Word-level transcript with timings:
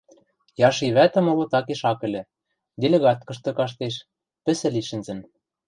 Яши 0.67 0.87
вӓтӹ 0.95 1.19
моло 1.25 1.45
такеш 1.53 1.81
ак 1.91 1.99
ӹлӹ, 2.07 2.21
делегаткышты 2.81 3.51
каштеш, 3.57 3.95
пӹсӹ 4.43 4.67
лин 4.73 4.85
шӹнзӹн. 4.89 5.19